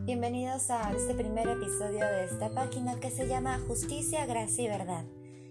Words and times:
Bienvenidos 0.00 0.68
a 0.68 0.92
este 0.92 1.14
primer 1.14 1.46
episodio 1.46 2.00
de 2.00 2.24
esta 2.24 2.50
página 2.50 2.98
que 2.98 3.08
se 3.08 3.28
llama 3.28 3.60
Justicia, 3.68 4.26
Gracia 4.26 4.64
y 4.64 4.66
Verdad. 4.66 5.04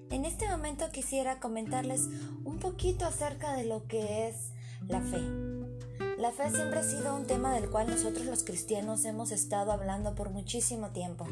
En 0.09 0.25
este 0.25 0.45
momento 0.49 0.89
quisiera 0.91 1.39
comentarles 1.39 2.09
un 2.43 2.59
poquito 2.59 3.05
acerca 3.05 3.53
de 3.53 3.63
lo 3.63 3.87
que 3.87 4.27
es 4.27 4.51
la 4.89 4.99
fe. 4.99 5.21
La 6.17 6.33
fe 6.33 6.49
siempre 6.49 6.79
ha 6.79 6.83
sido 6.83 7.15
un 7.15 7.27
tema 7.27 7.53
del 7.53 7.69
cual 7.69 7.87
nosotros 7.89 8.25
los 8.25 8.43
cristianos 8.43 9.05
hemos 9.05 9.31
estado 9.31 9.71
hablando 9.71 10.15
por 10.15 10.31
muchísimo 10.31 10.89
tiempo. 10.89 11.25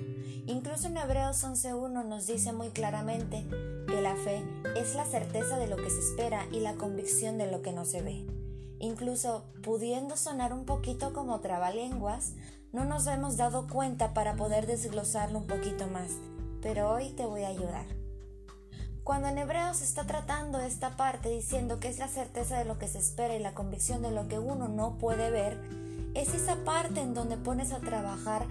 Incluso 0.48 0.88
en 0.88 0.96
Hebreos 0.96 1.44
11.1 1.44 2.06
nos 2.06 2.26
dice 2.26 2.54
muy 2.54 2.70
claramente 2.70 3.44
que 3.86 4.02
la 4.02 4.16
fe 4.16 4.42
es 4.78 4.96
la 4.96 5.04
certeza 5.04 5.58
de 5.58 5.68
lo 5.68 5.76
que 5.76 5.90
se 5.90 6.00
espera 6.00 6.48
y 6.54 6.62
la 6.62 6.76
convicción 6.76 7.38
de 7.38 7.52
lo 7.52 7.62
que 7.62 7.74
no 7.74 7.84
se 7.84 8.02
ve. 8.02 8.45
Incluso 8.80 9.46
pudiendo 9.64 10.18
sonar 10.18 10.54
un 10.54 10.66
poquito 10.66 11.14
como 11.14 11.40
trabalenguas, 11.40 12.34
no 12.74 12.86
nos 12.86 13.08
hemos 13.08 13.38
dado 13.38 13.68
cuenta 13.68 14.14
para 14.14 14.36
poder 14.36 14.68
desglosarlo 14.68 15.40
un 15.40 15.48
poquito 15.48 15.88
más, 15.88 16.12
pero 16.62 16.90
hoy 16.90 17.10
te 17.12 17.26
voy 17.26 17.44
a 17.44 17.50
ayudar. 17.50 17.86
Cuando 19.06 19.28
en 19.28 19.38
Hebreos 19.38 19.82
está 19.82 20.06
tratando 20.08 20.60
esta 20.60 20.98
parte 20.98 21.30
diciendo 21.30 21.80
que 21.80 21.90
es 21.90 22.00
la 22.00 22.08
certeza 22.08 22.58
de 22.58 22.66
lo 22.66 22.80
que 22.80 22.88
se 22.88 22.98
espera 22.98 23.36
y 23.36 23.40
la 23.40 23.54
convicción 23.54 24.02
de 24.02 24.12
lo 24.12 24.28
que 24.28 24.40
uno 24.40 24.68
no 24.68 24.98
puede 24.98 25.30
ver, 25.30 25.62
es 26.16 26.34
esa 26.34 26.56
parte 26.66 27.02
en 27.02 27.14
donde 27.14 27.38
pones 27.38 27.72
a 27.72 27.80
trabajar 27.80 28.48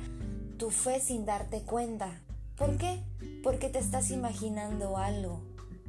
tu 0.56 0.70
fe 0.70 1.00
sin 1.00 1.26
darte 1.26 1.62
cuenta. 1.62 2.22
¿Por 2.56 2.76
qué? 2.78 3.02
Porque 3.42 3.68
te 3.68 3.80
estás 3.80 4.10
imaginando 4.10 4.96
algo. 4.96 5.42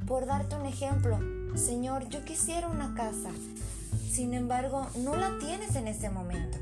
Por 0.06 0.26
darte 0.26 0.56
un 0.56 0.66
ejemplo, 0.66 1.20
Señor, 1.56 2.08
yo 2.10 2.22
quisiera 2.22 2.68
una 2.68 2.94
casa, 2.94 3.30
sin 4.10 4.34
embargo, 4.34 4.86
no 4.98 5.16
la 5.16 5.38
tienes 5.38 5.74
en 5.74 5.88
ese 5.88 6.10
momento. 6.10 6.58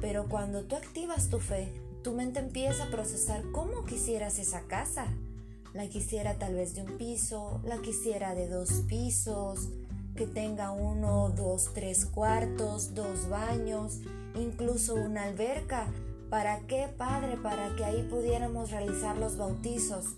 Pero 0.00 0.26
cuando 0.28 0.64
tú 0.64 0.74
activas 0.74 1.28
tu 1.28 1.38
fe, 1.38 1.72
tu 2.02 2.12
mente 2.12 2.40
empieza 2.40 2.84
a 2.84 2.90
procesar 2.90 3.42
cómo 3.52 3.84
quisieras 3.84 4.38
esa 4.38 4.62
casa. 4.62 5.06
La 5.74 5.86
quisiera 5.88 6.38
tal 6.38 6.54
vez 6.54 6.74
de 6.74 6.82
un 6.82 6.96
piso, 6.96 7.60
la 7.64 7.78
quisiera 7.78 8.34
de 8.34 8.48
dos 8.48 8.70
pisos, 8.88 9.68
que 10.16 10.26
tenga 10.26 10.70
uno, 10.70 11.30
dos, 11.30 11.70
tres 11.74 12.06
cuartos, 12.06 12.94
dos 12.94 13.28
baños, 13.28 14.00
incluso 14.34 14.94
una 14.94 15.24
alberca. 15.24 15.86
¿Para 16.30 16.60
qué, 16.60 16.88
Padre? 16.96 17.36
Para 17.36 17.76
que 17.76 17.84
ahí 17.84 18.06
pudiéramos 18.10 18.70
realizar 18.70 19.18
los 19.18 19.36
bautizos. 19.36 20.16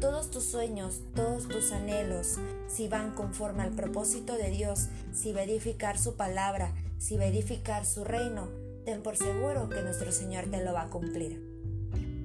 Todos 0.00 0.30
tus 0.30 0.44
sueños, 0.44 1.02
todos 1.14 1.46
tus 1.46 1.72
anhelos, 1.72 2.38
si 2.68 2.88
van 2.88 3.12
conforme 3.12 3.62
al 3.62 3.72
propósito 3.72 4.34
de 4.38 4.48
Dios, 4.48 4.88
si 5.12 5.34
va 5.34 5.40
a 5.40 5.44
edificar 5.44 5.98
su 5.98 6.16
palabra, 6.16 6.72
si 6.96 7.18
va 7.18 7.24
a 7.24 7.26
edificar 7.26 7.84
su 7.84 8.04
reino, 8.04 8.48
ten 8.86 9.02
por 9.02 9.18
seguro 9.18 9.68
que 9.68 9.82
nuestro 9.82 10.10
Señor 10.10 10.50
te 10.50 10.64
lo 10.64 10.72
va 10.72 10.84
a 10.84 10.88
cumplir. 10.88 11.46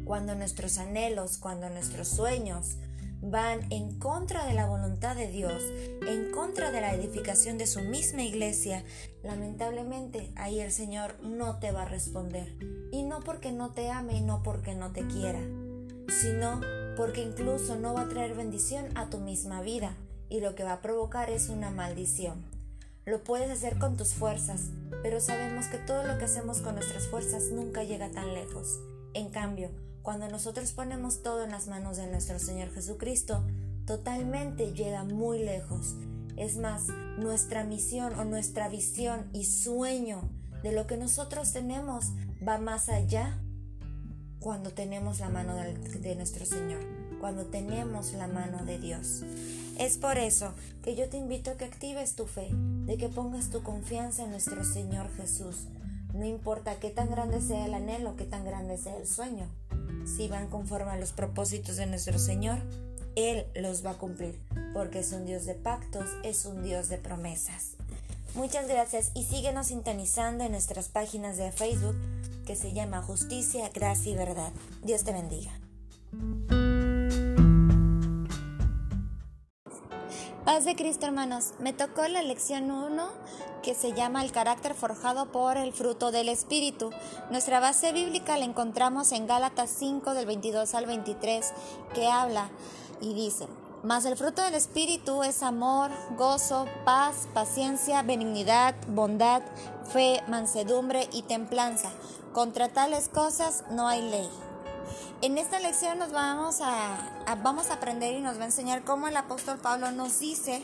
Cuando 0.05 0.35
nuestros 0.35 0.77
anhelos, 0.77 1.37
cuando 1.37 1.69
nuestros 1.69 2.07
sueños 2.07 2.77
van 3.21 3.69
en 3.73 3.99
contra 3.99 4.45
de 4.45 4.53
la 4.53 4.67
voluntad 4.67 5.17
de 5.17 5.27
Dios, 5.27 5.61
en 6.07 6.31
contra 6.31 6.71
de 6.71 6.79
la 6.79 6.93
edificación 6.93 7.57
de 7.57 7.67
su 7.67 7.81
misma 7.81 8.23
iglesia, 8.23 8.85
lamentablemente 9.21 10.31
ahí 10.37 10.61
el 10.61 10.71
Señor 10.71 11.19
no 11.23 11.59
te 11.59 11.73
va 11.73 11.81
a 11.81 11.89
responder. 11.89 12.55
Y 12.93 13.03
no 13.03 13.19
porque 13.19 13.51
no 13.51 13.71
te 13.71 13.89
ame 13.89 14.15
y 14.15 14.21
no 14.21 14.43
porque 14.43 14.75
no 14.75 14.93
te 14.93 15.05
quiera, 15.07 15.41
sino 16.07 16.61
porque 16.95 17.21
incluso 17.21 17.75
no 17.75 17.93
va 17.93 18.01
a 18.01 18.09
traer 18.09 18.35
bendición 18.35 18.85
a 18.95 19.09
tu 19.09 19.19
misma 19.19 19.61
vida 19.61 19.95
y 20.29 20.39
lo 20.39 20.55
que 20.55 20.63
va 20.63 20.73
a 20.73 20.81
provocar 20.81 21.29
es 21.29 21.49
una 21.49 21.71
maldición. 21.71 22.45
Lo 23.05 23.23
puedes 23.23 23.51
hacer 23.51 23.77
con 23.77 23.97
tus 23.97 24.13
fuerzas, 24.13 24.69
pero 25.03 25.19
sabemos 25.19 25.67
que 25.67 25.77
todo 25.77 26.03
lo 26.03 26.17
que 26.17 26.25
hacemos 26.25 26.61
con 26.61 26.75
nuestras 26.75 27.07
fuerzas 27.07 27.51
nunca 27.51 27.83
llega 27.83 28.09
tan 28.09 28.33
lejos. 28.33 28.79
En 29.13 29.29
cambio, 29.29 29.69
cuando 30.01 30.27
nosotros 30.27 30.71
ponemos 30.71 31.21
todo 31.21 31.43
en 31.43 31.51
las 31.51 31.67
manos 31.67 31.97
de 31.97 32.07
nuestro 32.07 32.39
Señor 32.39 32.71
Jesucristo, 32.71 33.45
totalmente 33.85 34.73
llega 34.73 35.03
muy 35.03 35.39
lejos. 35.39 35.95
Es 36.35 36.57
más, 36.57 36.87
nuestra 37.17 37.63
misión 37.63 38.13
o 38.19 38.25
nuestra 38.25 38.69
visión 38.69 39.29
y 39.33 39.45
sueño 39.45 40.29
de 40.63 40.71
lo 40.71 40.87
que 40.87 40.97
nosotros 40.97 41.53
tenemos 41.53 42.11
va 42.45 42.57
más 42.57 42.89
allá 42.89 43.39
cuando 44.45 44.69
tenemos 44.69 45.19
la 45.21 45.29
mano 45.29 45.55
de, 45.55 46.15
nuestro 46.15 46.45
Señor, 46.45 46.79
cuando 47.19 47.45
tenemos 47.45 48.13
la 48.13 48.27
mano 48.27 48.63
de 48.63 48.77
Dios. 48.77 49.23
Es 49.79 49.97
por 49.97 50.19
eso 50.19 50.53
que 50.83 50.95
yo 50.95 51.09
te 51.09 51.17
invito 51.17 51.49
a 51.49 51.55
que 51.55 51.65
actives 51.65 52.13
tu 52.13 52.27
fe, 52.27 52.49
de 52.51 52.95
que 52.95 53.09
pongas 53.09 53.49
tu 53.49 53.63
confianza 53.63 54.23
en 54.23 54.29
nuestro 54.29 54.63
Señor 54.63 55.09
Jesús. 55.17 55.65
No 56.13 56.25
importa 56.25 56.79
qué 56.79 56.91
tan 56.91 57.09
grande 57.09 57.41
sea 57.41 57.65
el 57.65 57.73
anhelo, 57.73 58.15
qué 58.17 58.25
tan 58.25 58.45
grande 58.45 58.77
sea 58.77 58.95
el 58.97 59.07
sueño. 59.07 59.47
Si 60.05 60.27
van 60.27 60.47
conforme 60.47 60.91
a 60.91 60.97
los 60.97 61.11
propósitos 61.11 61.77
de 61.77 61.87
nuestro 61.87 62.19
Señor, 62.19 62.59
Él 63.15 63.47
los 63.55 63.83
va 63.83 63.91
a 63.91 63.97
cumplir, 63.97 64.39
porque 64.75 64.99
es 64.99 65.11
un 65.11 65.25
Dios 65.25 65.47
de 65.47 65.55
pactos, 65.55 66.05
es 66.21 66.45
un 66.45 66.61
Dios 66.61 66.87
de 66.89 66.99
promesas. 66.99 67.71
Muchas 68.35 68.67
gracias 68.67 69.09
y 69.15 69.23
síguenos 69.23 69.67
sintonizando 69.67 70.43
en 70.43 70.51
nuestras 70.51 70.89
páginas 70.89 71.37
de 71.37 71.51
Facebook 71.51 71.95
que 72.45 72.55
se 72.55 72.73
llama 72.73 73.01
Justicia, 73.01 73.69
Gracia 73.73 74.11
y 74.11 74.15
Verdad. 74.15 74.53
Dios 74.83 75.03
te 75.03 75.11
bendiga. 75.11 75.51
Paz 80.45 80.63
de 80.63 80.75
Cristo, 80.75 81.07
hermanos. 81.07 81.53
Me 81.59 81.73
tocó 81.73 82.07
la 82.07 82.21
lección 82.21 82.69
1 82.69 83.07
que 83.63 83.73
se 83.73 83.93
llama 83.93 84.23
El 84.23 84.31
carácter 84.31 84.75
forjado 84.75 85.31
por 85.31 85.57
el 85.57 85.73
fruto 85.73 86.11
del 86.11 86.29
Espíritu. 86.29 86.91
Nuestra 87.31 87.59
base 87.59 87.91
bíblica 87.91 88.37
la 88.37 88.45
encontramos 88.45 89.11
en 89.11 89.25
Gálatas 89.25 89.71
5 89.71 90.13
del 90.13 90.27
22 90.27 90.75
al 90.75 90.85
23 90.85 91.51
que 91.95 92.07
habla 92.07 92.51
y 93.01 93.15
dice, 93.15 93.47
mas 93.83 94.05
el 94.05 94.17
fruto 94.17 94.43
del 94.43 94.53
Espíritu 94.53 95.23
es 95.23 95.41
amor, 95.41 95.89
gozo, 96.15 96.67
paz, 96.85 97.27
paciencia, 97.33 98.03
benignidad, 98.03 98.75
bondad, 98.87 99.41
fe, 99.91 100.21
mansedumbre 100.27 101.09
y 101.11 101.23
templanza. 101.23 101.91
Contra 102.35 102.67
tales 102.67 103.07
cosas 103.07 103.63
no 103.69 103.87
hay 103.87 104.01
ley. 104.01 104.29
En 105.21 105.37
esta 105.37 105.57
lección 105.57 105.97
nos 105.97 106.11
vamos 106.11 106.59
a, 106.61 106.97
vamos 107.41 107.69
a 107.69 107.75
aprender 107.75 108.13
y 108.13 108.19
nos 108.19 108.37
va 108.37 108.41
a 108.41 108.47
enseñar 108.47 108.83
cómo 108.83 109.07
el 109.07 109.15
apóstol 109.15 109.57
Pablo 109.57 109.91
nos 109.91 110.19
dice 110.19 110.61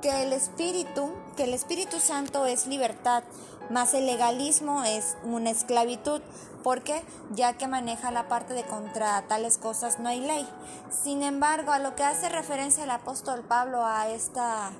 que 0.00 0.22
el 0.22 0.32
Espíritu, 0.32 1.12
que 1.36 1.44
el 1.44 1.52
Espíritu 1.52 2.00
Santo 2.00 2.46
es 2.46 2.66
libertad, 2.66 3.22
más 3.68 3.92
el 3.92 4.06
legalismo 4.06 4.82
es 4.82 5.18
una 5.24 5.50
esclavitud. 5.50 6.22
porque 6.62 7.04
Ya 7.34 7.52
que 7.58 7.68
maneja 7.68 8.10
la 8.10 8.26
parte 8.26 8.54
de 8.54 8.64
contra 8.64 9.28
tales 9.28 9.58
cosas 9.58 9.98
no 9.98 10.08
hay 10.08 10.20
ley. 10.20 10.48
Sin 10.90 11.22
embargo, 11.22 11.72
a 11.72 11.78
lo 11.80 11.94
que 11.96 12.02
hace 12.02 12.30
referencia 12.30 12.84
el 12.84 12.90
apóstol 12.90 13.42
Pablo 13.42 13.84
a 13.84 14.08
esta, 14.08 14.72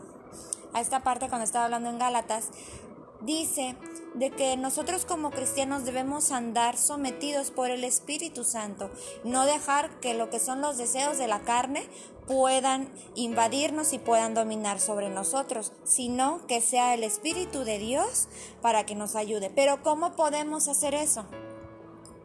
a 0.72 0.81
esta 0.81 1.00
parte 1.00 1.28
cuando 1.28 1.44
estaba 1.44 1.66
hablando 1.66 1.91
en 1.91 1.98
Gálatas, 1.98 2.48
dice 3.21 3.77
de 4.15 4.31
que 4.31 4.56
nosotros 4.56 5.04
como 5.04 5.31
cristianos 5.31 5.84
debemos 5.84 6.31
andar 6.31 6.77
sometidos 6.77 7.50
por 7.50 7.71
el 7.71 7.84
Espíritu 7.84 8.44
Santo, 8.44 8.91
no 9.25 9.44
dejar 9.44 10.00
que 10.00 10.15
lo 10.15 10.31
que 10.31 10.38
son 10.38 10.60
los 10.60 10.78
deseos 10.78 11.19
de 11.19 11.28
la 11.28 11.41
carne 11.41 11.88
puedan 12.26 12.88
invadirnos 13.15 13.93
y 13.93 13.99
puedan 13.99 14.34
dominar 14.34 14.81
sobre 14.81 15.09
nosotros, 15.09 15.72
sino 15.84 16.47
que 16.47 16.60
sea 16.60 16.94
el 16.94 17.05
Espíritu 17.05 17.65
de 17.65 17.78
Dios 17.78 18.28
para 18.62 18.84
que 18.84 18.94
nos 18.94 19.15
ayude. 19.15 19.50
Pero 19.55 19.82
¿cómo 19.82 20.16
podemos 20.16 20.69
hacer 20.69 20.94
eso? 20.94 21.25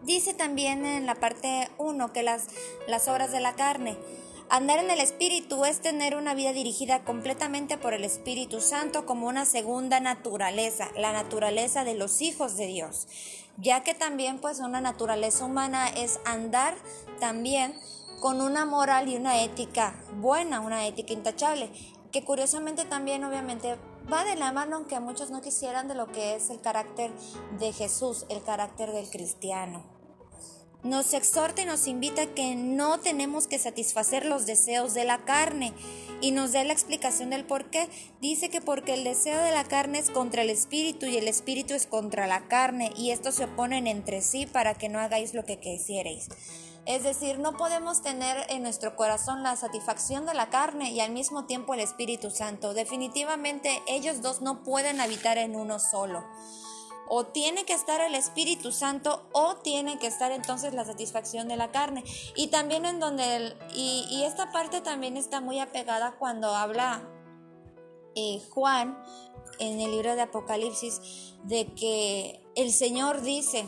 Dice 0.03 0.33
también 0.33 0.85
en 0.85 1.05
la 1.05 1.15
parte 1.15 1.69
1 1.77 2.11
que 2.11 2.23
las, 2.23 2.47
las 2.87 3.07
obras 3.07 3.31
de 3.31 3.39
la 3.39 3.53
carne, 3.53 3.97
Andar 4.53 4.79
en 4.79 4.91
el 4.91 4.99
Espíritu 4.99 5.63
es 5.63 5.79
tener 5.79 6.13
una 6.13 6.33
vida 6.33 6.51
dirigida 6.51 7.05
completamente 7.05 7.77
por 7.77 7.93
el 7.93 8.03
Espíritu 8.03 8.59
Santo 8.59 9.05
como 9.05 9.29
una 9.29 9.45
segunda 9.45 10.01
naturaleza, 10.01 10.89
la 10.97 11.13
naturaleza 11.13 11.85
de 11.85 11.95
los 11.95 12.21
hijos 12.21 12.57
de 12.57 12.67
Dios, 12.67 13.07
ya 13.55 13.81
que 13.83 13.93
también 13.93 14.39
pues 14.39 14.59
una 14.59 14.81
naturaleza 14.81 15.45
humana 15.45 15.87
es 15.87 16.19
andar 16.25 16.75
también 17.21 17.73
con 18.19 18.41
una 18.41 18.65
moral 18.65 19.07
y 19.07 19.15
una 19.15 19.41
ética 19.41 19.95
buena, 20.17 20.59
una 20.59 20.85
ética 20.85 21.13
intachable, 21.13 21.71
que 22.11 22.25
curiosamente 22.25 22.83
también 22.83 23.23
obviamente 23.23 23.77
va 24.11 24.25
de 24.25 24.35
la 24.35 24.51
mano, 24.51 24.75
aunque 24.75 24.99
muchos 24.99 25.29
no 25.29 25.39
quisieran, 25.39 25.87
de 25.87 25.95
lo 25.95 26.07
que 26.07 26.35
es 26.35 26.49
el 26.49 26.59
carácter 26.59 27.09
de 27.57 27.71
Jesús, 27.71 28.25
el 28.27 28.43
carácter 28.43 28.91
del 28.91 29.09
cristiano 29.09 30.00
nos 30.83 31.13
exhorta 31.13 31.61
y 31.61 31.65
nos 31.65 31.87
invita 31.87 32.33
que 32.33 32.55
no 32.55 32.99
tenemos 32.99 33.47
que 33.47 33.59
satisfacer 33.59 34.25
los 34.25 34.45
deseos 34.45 34.93
de 34.93 35.05
la 35.05 35.25
carne 35.25 35.73
y 36.21 36.31
nos 36.31 36.53
da 36.53 36.63
la 36.63 36.73
explicación 36.73 37.29
del 37.29 37.45
por 37.45 37.69
qué. 37.69 37.89
Dice 38.19 38.49
que 38.49 38.61
porque 38.61 38.93
el 38.93 39.03
deseo 39.03 39.41
de 39.41 39.51
la 39.51 39.63
carne 39.63 39.99
es 39.99 40.09
contra 40.09 40.41
el 40.41 40.49
espíritu 40.49 41.05
y 41.05 41.17
el 41.17 41.27
espíritu 41.27 41.73
es 41.73 41.85
contra 41.85 42.27
la 42.27 42.47
carne 42.47 42.91
y 42.95 43.11
estos 43.11 43.35
se 43.35 43.45
oponen 43.45 43.87
entre 43.87 44.21
sí 44.21 44.45
para 44.45 44.73
que 44.73 44.89
no 44.89 44.99
hagáis 44.99 45.33
lo 45.33 45.45
que 45.45 45.59
quisierais. 45.59 46.29
Es 46.87 47.03
decir, 47.03 47.37
no 47.37 47.57
podemos 47.57 48.01
tener 48.01 48.37
en 48.49 48.63
nuestro 48.63 48.95
corazón 48.95 49.43
la 49.43 49.55
satisfacción 49.55 50.25
de 50.25 50.33
la 50.33 50.49
carne 50.49 50.91
y 50.91 50.99
al 50.99 51.11
mismo 51.11 51.45
tiempo 51.45 51.75
el 51.75 51.79
Espíritu 51.79 52.31
Santo. 52.31 52.73
Definitivamente 52.73 53.83
ellos 53.87 54.23
dos 54.23 54.41
no 54.41 54.63
pueden 54.63 54.99
habitar 54.99 55.37
en 55.37 55.55
uno 55.55 55.77
solo. 55.77 56.23
O 57.13 57.25
tiene 57.25 57.65
que 57.65 57.73
estar 57.73 57.99
el 57.99 58.15
Espíritu 58.15 58.71
Santo 58.71 59.27
o 59.33 59.57
tiene 59.57 59.99
que 59.99 60.07
estar 60.07 60.31
entonces 60.31 60.73
la 60.73 60.85
satisfacción 60.85 61.49
de 61.49 61.57
la 61.57 61.69
carne. 61.69 62.05
Y 62.37 62.47
también 62.47 62.85
en 62.85 63.01
donde, 63.01 63.35
el, 63.35 63.57
y, 63.75 64.23
esta 64.23 64.53
parte 64.53 64.79
también 64.79 65.17
está 65.17 65.41
muy 65.41 65.59
apegada 65.59 66.15
cuando 66.17 66.55
habla 66.55 67.03
eh, 68.15 68.41
Juan 68.51 68.97
en 69.59 69.81
el 69.81 69.91
libro 69.91 70.15
de 70.15 70.21
Apocalipsis 70.21 71.35
de 71.43 71.65
que 71.73 72.39
el 72.55 72.71
Señor 72.71 73.23
dice 73.23 73.65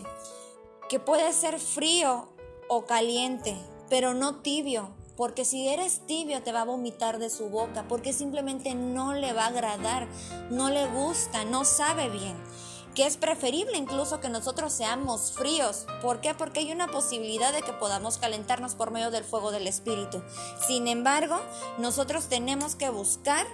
que 0.87 1.01
puede 1.01 1.33
ser 1.33 1.59
frío 1.59 2.29
o 2.69 2.85
caliente, 2.85 3.57
pero 3.89 4.13
no 4.13 4.39
tibio, 4.39 4.95
porque 5.17 5.43
si 5.43 5.67
eres 5.67 6.05
tibio 6.05 6.43
te 6.43 6.53
va 6.53 6.61
a 6.61 6.65
vomitar 6.65 7.19
de 7.19 7.29
su 7.29 7.49
boca, 7.49 7.89
porque 7.89 8.13
simplemente 8.13 8.73
no 8.73 9.13
le 9.13 9.33
va 9.33 9.43
a 9.43 9.47
agradar, 9.47 10.07
no 10.49 10.69
le 10.69 10.87
gusta, 10.87 11.43
no 11.43 11.65
sabe 11.65 12.09
bien 12.09 12.41
que 12.95 13.05
es 13.05 13.17
preferible 13.17 13.77
incluso 13.77 14.19
que 14.19 14.29
nosotros 14.29 14.71
seamos 14.71 15.31
fríos. 15.33 15.85
¿Por 16.01 16.21
qué? 16.21 16.33
Porque 16.33 16.59
hay 16.59 16.71
una 16.71 16.87
posibilidad 16.87 17.51
de 17.51 17.61
que 17.61 17.73
podamos 17.73 18.17
calentarnos 18.17 18.75
por 18.75 18.91
medio 18.91 19.11
del 19.11 19.23
fuego 19.23 19.51
del 19.51 19.67
Espíritu. 19.67 20.21
Sin 20.67 20.87
embargo, 20.87 21.39
nosotros 21.79 22.27
tenemos 22.27 22.75
que 22.75 22.89
buscar 22.89 23.45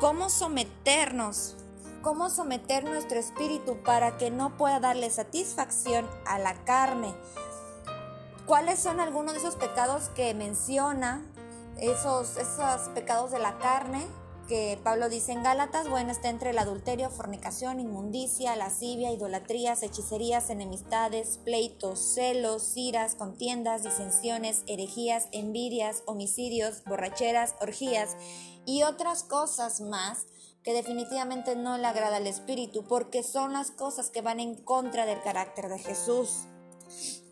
cómo 0.00 0.28
someternos, 0.28 1.56
cómo 2.02 2.28
someter 2.28 2.84
nuestro 2.84 3.18
espíritu 3.18 3.82
para 3.82 4.18
que 4.18 4.30
no 4.30 4.56
pueda 4.56 4.80
darle 4.80 5.10
satisfacción 5.10 6.08
a 6.26 6.38
la 6.38 6.54
carne. 6.64 7.14
¿Cuáles 8.46 8.80
son 8.80 9.00
algunos 9.00 9.32
de 9.34 9.38
esos 9.38 9.56
pecados 9.56 10.10
que 10.14 10.34
menciona? 10.34 11.24
Esos, 11.78 12.36
esos 12.36 12.88
pecados 12.94 13.30
de 13.30 13.38
la 13.38 13.58
carne 13.58 14.06
que 14.48 14.78
Pablo 14.82 15.08
dice 15.08 15.32
en 15.32 15.42
Gálatas, 15.42 15.88
bueno, 15.88 16.10
está 16.10 16.28
entre 16.28 16.50
el 16.50 16.58
adulterio, 16.58 17.10
fornicación, 17.10 17.80
inmundicia, 17.80 18.56
lascivia, 18.56 19.12
idolatrías, 19.12 19.82
hechicerías, 19.82 20.50
enemistades, 20.50 21.38
pleitos, 21.44 21.98
celos, 21.98 22.76
iras, 22.76 23.14
contiendas, 23.14 23.82
disensiones, 23.82 24.62
herejías, 24.66 25.28
envidias, 25.32 26.02
homicidios, 26.06 26.84
borracheras, 26.84 27.54
orgías 27.60 28.16
y 28.66 28.82
otras 28.82 29.22
cosas 29.22 29.80
más 29.80 30.26
que 30.62 30.72
definitivamente 30.72 31.56
no 31.56 31.76
le 31.76 31.86
agrada 31.86 32.16
al 32.16 32.26
Espíritu, 32.26 32.84
porque 32.84 33.22
son 33.22 33.52
las 33.52 33.70
cosas 33.70 34.10
que 34.10 34.22
van 34.22 34.40
en 34.40 34.54
contra 34.54 35.06
del 35.06 35.20
carácter 35.22 35.68
de 35.68 35.78
Jesús. 35.78 36.44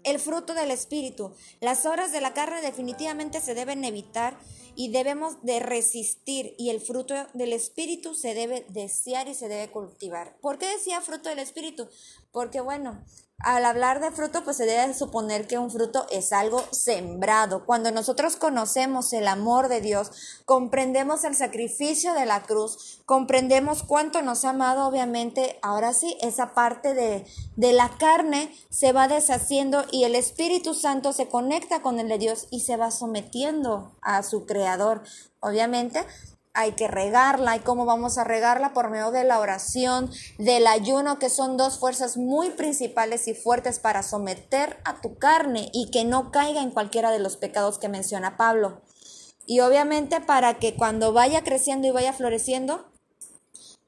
El 0.03 0.19
fruto 0.19 0.55
del 0.55 0.71
Espíritu. 0.71 1.33
Las 1.61 1.85
obras 1.87 2.11
de 2.11 2.21
la 2.21 2.33
carne 2.33 2.63
definitivamente 2.63 3.41
se 3.41 3.55
deben 3.55 3.85
evitar 3.85 4.37
y 4.77 4.91
debemos 4.91 5.43
de 5.43 5.61
resistir 5.61 6.55
y 6.59 6.71
el 6.71 6.81
fruto 6.81 7.15
del 7.35 7.53
Espíritu 7.53 8.15
se 8.15 8.35
debe 8.35 8.65
desear 8.69 9.29
y 9.29 9.35
se 9.35 9.49
debe 9.49 9.71
cultivar. 9.71 10.37
¿Por 10.41 10.59
qué 10.59 10.67
decía 10.67 11.01
fruto 11.01 11.29
del 11.29 11.39
Espíritu? 11.39 11.89
Porque 12.33 12.61
bueno, 12.61 13.05
al 13.41 13.65
hablar 13.65 14.01
de 14.01 14.11
fruto, 14.11 14.45
pues 14.45 14.59
se 14.59 14.67
debe 14.67 14.93
suponer 14.95 15.47
que 15.47 15.59
un 15.59 15.71
fruto 15.71 16.07
es 16.11 16.33
algo 16.33 16.63
sembrado. 16.73 17.65
Cuando 17.65 17.91
nosotros 17.91 18.37
conocemos 18.37 19.13
el 19.13 19.27
amor 19.29 19.69
de 19.69 19.81
Dios, 19.81 20.11
comprendemos 20.45 21.25
el 21.25 21.35
sacrificio 21.35 22.13
de 22.15 22.27
la 22.27 22.43
cruz, 22.43 23.03
comprendemos 23.07 23.83
cuánto 23.83 24.21
nos 24.23 24.45
ha 24.45 24.51
amado, 24.51 24.87
obviamente, 24.87 25.59
ahora 25.63 25.95
sí, 25.95 26.17
esa 26.21 26.55
parte 26.55 26.95
de, 26.95 27.27
de 27.57 27.73
la 27.73 27.91
carne 27.99 28.55
se 28.69 28.93
va 28.93 29.09
deshaciendo 29.09 29.85
y 29.91 30.05
el 30.05 30.15
Espíritu 30.15 30.75
Santo 30.75 31.13
se 31.13 31.29
conecta 31.29 31.81
con 31.81 31.99
el 31.99 32.09
de 32.09 32.19
Dios 32.19 32.47
y 32.51 32.61
se 32.61 32.77
va 32.77 32.91
sometiendo 32.91 33.97
a 34.03 34.23
su 34.23 34.45
Creador. 34.45 35.03
Obviamente, 35.41 36.05
hay 36.55 36.73
que 36.73 36.89
regarla. 36.89 37.57
¿Y 37.57 37.61
cómo 37.61 37.85
vamos 37.85 38.19
a 38.19 38.25
regarla? 38.25 38.73
Por 38.73 38.91
medio 38.91 39.11
de 39.11 39.25
la 39.25 39.41
oración, 39.41 40.11
del 40.39 40.67
ayuno, 40.67 41.19
que 41.19 41.31
son 41.31 41.57
dos 41.57 41.79
fuerzas 41.79 42.17
muy 42.17 42.51
principales 42.51 43.29
y 43.29 43.35
fuertes 43.35 43.79
para 43.79 44.03
someter 44.03 44.79
a 44.85 45.01
tu 45.01 45.17
carne 45.17 45.71
y 45.73 45.91
que 45.91 46.05
no 46.05 46.31
caiga 46.31 46.63
en 46.63 46.71
cualquiera 46.71 47.11
de 47.11 47.19
los 47.19 47.37
pecados 47.37 47.79
que 47.79 47.89
menciona 47.89 48.37
Pablo. 48.37 48.83
Y 49.47 49.61
obviamente 49.61 50.21
para 50.21 50.59
que 50.59 50.77
cuando 50.77 51.13
vaya 51.13 51.43
creciendo 51.43 51.89
y 51.89 51.91
vaya 51.91 52.13
floreciendo, 52.13 52.91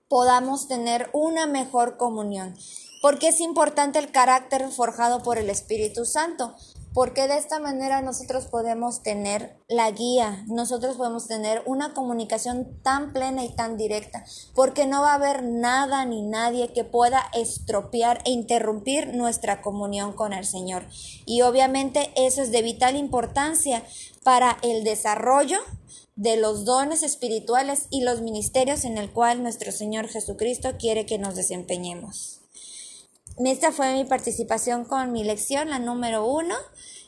podamos 0.09 0.69
tener 0.69 1.09
una 1.13 1.47
mejor 1.47 1.97
comunión. 1.97 2.57
Porque 3.01 3.29
es 3.29 3.41
importante 3.41 3.99
el 3.99 4.13
carácter 4.13 4.69
forjado 4.71 5.23
por 5.23 5.39
el 5.39 5.51
Espíritu 5.51 6.05
Santo 6.05 6.55
porque 6.95 7.27
de 7.27 7.39
esta 7.39 7.59
manera 7.59 8.03
nosotros 8.03 8.47
podemos 8.47 9.03
tener 9.03 9.57
la 9.69 9.91
guía, 9.91 10.45
nosotros 10.47 10.97
podemos 10.97 11.27
tener 11.27 11.63
una 11.67 11.95
comunicación 11.95 12.81
tan 12.83 13.13
plena 13.13 13.45
y 13.45 13.55
tan 13.55 13.77
directa, 13.77 14.25
porque 14.55 14.87
no 14.87 15.03
va 15.03 15.13
a 15.13 15.17
haber 15.17 15.43
nada 15.43 16.05
ni 16.05 16.23
nadie 16.23 16.73
que 16.73 16.85
pueda 16.85 17.23
estropear 17.33 18.21
e 18.25 18.31
interrumpir 18.31 19.15
nuestra 19.15 19.63
comunión 19.63 20.13
con 20.13 20.33
el 20.33 20.45
Señor. 20.45 20.87
Y 21.25 21.43
obviamente 21.43 22.11
eso 22.17 22.43
es 22.43 22.51
de 22.53 22.63
vital 22.63 22.97
importancia 22.97 23.83
para 24.23 24.59
el 24.63 24.85
desarrollo 24.85 25.59
de 26.15 26.37
los 26.37 26.65
dones 26.65 27.03
espirituales 27.03 27.87
y 27.91 28.03
los 28.03 28.21
ministerios 28.21 28.85
en 28.85 28.99
el 28.99 29.11
cual 29.11 29.43
nuestro 29.43 29.73
Señor 29.73 30.09
Jesucristo 30.09 30.77
quiere 30.79 31.07
que 31.07 31.19
nos 31.19 31.35
desempeñemos. 31.37 32.42
Esta 33.39 33.73
fue 33.73 33.95
mi 33.95 34.05
participación 34.05 34.85
con 34.85 35.13
mi 35.13 35.25
lección, 35.25 35.71
la 35.71 35.79
número 35.79 36.27
uno, 36.27 36.55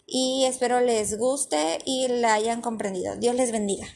y 0.07 0.45
espero 0.47 0.81
les 0.81 1.19
guste 1.19 1.79
y 1.85 2.09
la 2.09 2.35
hayan 2.35 2.63
comprendido. 2.63 3.17
Dios 3.17 3.35
les 3.35 3.53
bendiga. 3.53 3.87